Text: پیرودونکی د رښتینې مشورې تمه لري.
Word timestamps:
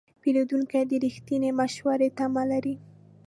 پیرودونکی 0.21 0.83
د 0.87 0.91
رښتینې 1.05 1.49
مشورې 1.59 2.09
تمه 2.17 2.43
لري. 2.51 2.75